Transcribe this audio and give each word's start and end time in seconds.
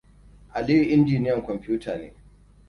Aliyu 0.53 0.83
injiniyan 0.83 1.41
kwamfuta 1.41 1.93
ne. 1.97 2.09